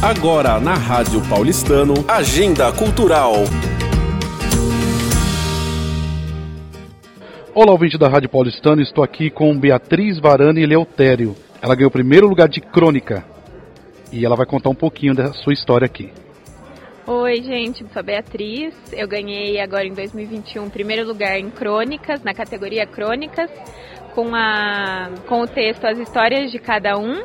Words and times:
Agora 0.00 0.60
na 0.60 0.74
Rádio 0.74 1.20
Paulistano, 1.28 1.92
Agenda 2.06 2.72
Cultural. 2.72 3.32
Olá, 7.52 7.72
ouvinte 7.72 7.98
da 7.98 8.06
Rádio 8.06 8.28
Paulistano, 8.28 8.80
estou 8.80 9.02
aqui 9.02 9.28
com 9.28 9.58
Beatriz 9.58 10.20
Varane 10.20 10.64
Leutério. 10.64 11.34
Ela 11.60 11.74
ganhou 11.74 11.88
o 11.88 11.92
primeiro 11.92 12.28
lugar 12.28 12.48
de 12.48 12.60
crônica 12.60 13.24
e 14.12 14.24
ela 14.24 14.36
vai 14.36 14.46
contar 14.46 14.70
um 14.70 14.74
pouquinho 14.74 15.16
da 15.16 15.32
sua 15.32 15.52
história 15.52 15.86
aqui. 15.86 16.12
Oi, 17.04 17.42
gente, 17.42 17.84
sou 17.92 17.98
a 17.98 18.02
Beatriz. 18.02 18.72
Eu 18.92 19.08
ganhei 19.08 19.60
agora 19.60 19.84
em 19.84 19.94
2021 19.94 20.64
o 20.64 20.70
primeiro 20.70 21.08
lugar 21.08 21.40
em 21.40 21.50
crônicas, 21.50 22.22
na 22.22 22.32
categoria 22.32 22.86
crônicas, 22.86 23.50
com, 24.14 24.32
a, 24.32 25.10
com 25.26 25.40
o 25.40 25.48
texto 25.48 25.84
As 25.84 25.98
Histórias 25.98 26.52
de 26.52 26.60
Cada 26.60 26.96
Um. 26.96 27.20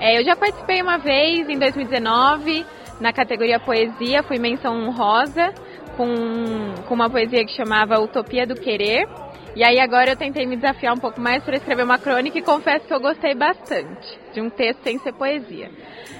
É, 0.00 0.18
eu 0.18 0.24
já 0.24 0.36
participei 0.36 0.80
uma 0.80 0.98
vez 0.98 1.48
em 1.48 1.58
2019 1.58 2.64
na 3.00 3.12
categoria 3.12 3.58
poesia, 3.58 4.22
fui 4.22 4.38
menção 4.38 4.74
honrosa 4.74 5.52
com, 5.98 6.74
com 6.86 6.94
uma 6.94 7.10
poesia 7.10 7.44
que 7.44 7.56
chamava 7.56 8.00
Utopia 8.00 8.46
do 8.46 8.54
Querer. 8.54 9.08
E 9.56 9.64
aí 9.64 9.80
agora 9.80 10.12
eu 10.12 10.16
tentei 10.16 10.46
me 10.46 10.54
desafiar 10.54 10.94
um 10.94 10.98
pouco 10.98 11.20
mais 11.20 11.42
para 11.42 11.56
escrever 11.56 11.82
uma 11.82 11.98
crônica 11.98 12.38
e 12.38 12.42
confesso 12.42 12.86
que 12.86 12.94
eu 12.94 13.00
gostei 13.00 13.34
bastante 13.34 14.06
de 14.32 14.40
um 14.40 14.48
texto 14.48 14.80
sem 14.84 15.00
ser 15.00 15.12
poesia. 15.14 15.68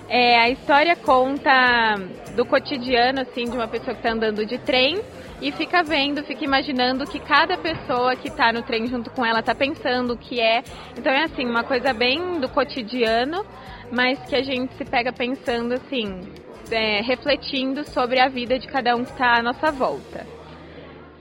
É, 0.08 0.40
a 0.40 0.50
história 0.50 0.96
conta 0.96 1.94
do 2.34 2.44
cotidiano 2.44 3.20
assim 3.20 3.44
de 3.44 3.56
uma 3.56 3.68
pessoa 3.68 3.94
que 3.94 4.00
está 4.00 4.10
andando 4.10 4.44
de 4.44 4.58
trem 4.58 5.00
e 5.40 5.52
fica 5.52 5.84
vendo, 5.84 6.24
fica 6.24 6.44
imaginando 6.44 7.06
que 7.06 7.20
cada 7.20 7.56
pessoa 7.56 8.16
que 8.16 8.26
está 8.26 8.52
no 8.52 8.62
trem 8.62 8.88
junto 8.88 9.10
com 9.10 9.24
ela 9.24 9.38
está 9.38 9.54
pensando 9.54 10.14
o 10.14 10.16
que 10.16 10.40
é. 10.40 10.64
Então 10.96 11.12
é 11.12 11.22
assim 11.22 11.46
uma 11.46 11.62
coisa 11.62 11.92
bem 11.92 12.40
do 12.40 12.48
cotidiano, 12.48 13.46
mas 13.92 14.18
que 14.28 14.34
a 14.34 14.42
gente 14.42 14.74
se 14.74 14.84
pega 14.84 15.12
pensando 15.12 15.74
assim, 15.74 16.22
é, 16.70 17.00
refletindo 17.00 17.84
sobre 17.90 18.20
a 18.20 18.28
vida 18.28 18.58
de 18.58 18.66
cada 18.66 18.94
um 18.96 19.04
que 19.04 19.10
está 19.10 19.38
à 19.38 19.42
nossa 19.42 19.70
volta. 19.70 20.26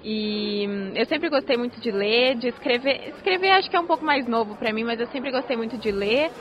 E 0.04 0.66
eu 0.95 1.06
sempre 1.06 1.30
gostei 1.30 1.58
muito 1.58 1.81
de 1.81 1.92
ler, 1.92 2.36
de 2.36 2.48
escrever. 2.48 3.09
Escrever 3.09 3.52
acho 3.52 3.70
que 3.70 3.76
é 3.76 3.80
um 3.80 3.88
pouco 3.88 4.06
mais 4.06 4.26
novo 4.28 4.56
para 4.56 4.72
mim, 4.72 4.84
mas 4.84 5.00
eu 5.00 5.08
sempre 5.08 5.31
gostei 5.31 5.58
muito 5.58 5.78
de 5.78 5.92
ler. 5.92 6.31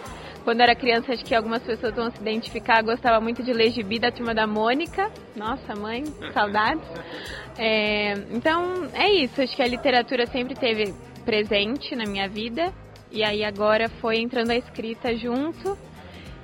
Quando 0.45 0.61
era 0.61 0.77
criança, 0.77 1.13
acho 1.13 1.25
que 1.25 1.35
algumas 1.35 1.61
pessoas 1.65 1.93
vão 1.93 2.09
se 2.09 2.21
identificar, 2.21 2.81
gostava 2.81 3.21
muito 3.21 3.43
de 3.43 3.53
ler 3.53 3.73
Gibi 3.73 3.99
da 3.99 4.13
Turma 4.13 4.33
da 4.33 4.47
Mônica. 4.47 5.11
Nossa, 5.35 5.75
mãe, 5.75 6.05
saudades. 6.33 6.85
É, 7.59 8.13
então, 8.33 8.87
é 8.93 9.09
isso. 9.09 9.41
Acho 9.41 9.57
que 9.57 9.63
a 9.63 9.67
literatura 9.67 10.27
sempre 10.27 10.55
teve 10.55 10.93
presente 11.25 11.97
na 11.97 12.05
minha 12.05 12.29
vida. 12.29 12.71
E 13.11 13.25
aí 13.25 13.43
agora 13.43 13.89
foi 13.89 14.19
entrando 14.19 14.51
a 14.51 14.57
escrita 14.57 15.17
junto. 15.17 15.79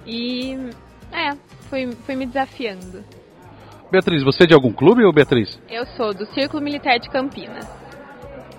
E, 0.06 0.56
fui, 1.72 1.90
fui 2.04 2.14
me 2.14 2.26
desafiando. 2.26 3.02
Beatriz, 3.90 4.22
você 4.22 4.44
é 4.44 4.46
de 4.46 4.52
algum 4.52 4.72
clube 4.72 5.02
ou 5.04 5.12
Beatriz? 5.12 5.58
Eu 5.70 5.86
sou 5.96 6.12
do 6.12 6.26
Círculo 6.26 6.62
Militar 6.62 6.98
de 6.98 7.08
Campinas. 7.08 7.66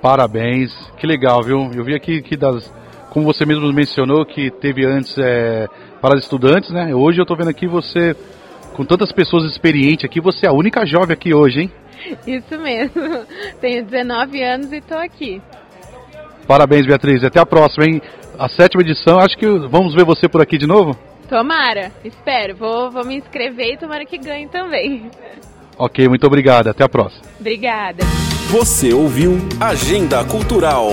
Parabéns, 0.01 0.73
que 0.97 1.05
legal, 1.05 1.43
viu? 1.43 1.71
Eu 1.75 1.83
vi 1.83 1.93
aqui 1.93 2.23
que 2.23 2.35
das, 2.35 2.73
como 3.11 3.25
você 3.25 3.45
mesmo 3.45 3.71
mencionou, 3.71 4.25
que 4.25 4.49
teve 4.49 4.83
antes 4.85 5.15
é, 5.19 5.67
para 6.01 6.15
os 6.15 6.23
estudantes, 6.23 6.71
né? 6.71 6.93
Hoje 6.93 7.19
eu 7.19 7.23
estou 7.23 7.37
vendo 7.37 7.49
aqui 7.49 7.67
você, 7.67 8.15
com 8.75 8.83
tantas 8.83 9.11
pessoas 9.11 9.43
experientes 9.51 10.05
aqui, 10.05 10.19
você 10.19 10.47
é 10.47 10.49
a 10.49 10.53
única 10.53 10.83
jovem 10.85 11.13
aqui 11.13 11.33
hoje, 11.33 11.61
hein? 11.61 11.71
Isso 12.25 12.59
mesmo. 12.59 13.25
Tenho 13.61 13.85
19 13.85 14.43
anos 14.43 14.73
e 14.73 14.77
estou 14.77 14.97
aqui. 14.97 15.41
Parabéns, 16.47 16.85
Beatriz. 16.85 17.23
Até 17.23 17.39
a 17.39 17.45
próxima, 17.45 17.85
hein? 17.85 18.01
A 18.37 18.49
sétima 18.49 18.81
edição, 18.81 19.19
acho 19.19 19.37
que 19.37 19.47
vamos 19.47 19.93
ver 19.93 20.03
você 20.03 20.27
por 20.27 20.41
aqui 20.41 20.57
de 20.57 20.67
novo? 20.67 20.97
Tomara, 21.27 21.91
espero. 22.03 22.55
Vou, 22.55 22.91
vou 22.91 23.05
me 23.05 23.15
inscrever 23.15 23.73
e 23.73 23.77
tomara 23.77 24.05
que 24.05 24.17
ganhe 24.17 24.47
também. 24.47 25.09
Ok, 25.77 26.07
muito 26.07 26.25
obrigado. 26.27 26.67
Até 26.67 26.83
a 26.83 26.89
próxima. 26.89 27.23
Obrigada. 27.39 28.03
Você 28.49 28.93
ouviu 28.93 29.37
Agenda 29.59 30.23
Cultural. 30.23 30.89